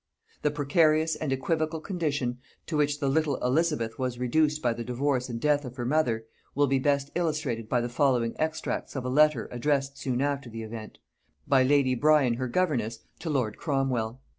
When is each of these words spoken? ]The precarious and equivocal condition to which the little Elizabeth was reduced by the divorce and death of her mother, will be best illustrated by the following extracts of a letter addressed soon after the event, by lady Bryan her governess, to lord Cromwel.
]The 0.41 0.49
precarious 0.49 1.15
and 1.15 1.31
equivocal 1.31 1.79
condition 1.79 2.39
to 2.65 2.75
which 2.75 2.99
the 2.99 3.07
little 3.07 3.35
Elizabeth 3.35 3.99
was 3.99 4.17
reduced 4.17 4.59
by 4.59 4.73
the 4.73 4.83
divorce 4.83 5.29
and 5.29 5.39
death 5.39 5.63
of 5.63 5.75
her 5.75 5.85
mother, 5.85 6.25
will 6.55 6.65
be 6.65 6.79
best 6.79 7.11
illustrated 7.13 7.69
by 7.69 7.81
the 7.81 7.87
following 7.87 8.33
extracts 8.39 8.95
of 8.95 9.05
a 9.05 9.09
letter 9.09 9.47
addressed 9.51 9.99
soon 9.99 10.19
after 10.19 10.49
the 10.49 10.63
event, 10.63 10.97
by 11.47 11.61
lady 11.61 11.93
Bryan 11.93 12.33
her 12.37 12.47
governess, 12.47 13.01
to 13.19 13.29
lord 13.29 13.57
Cromwel. 13.59 14.19